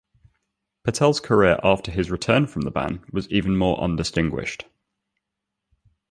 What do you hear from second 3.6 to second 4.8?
undistinguished.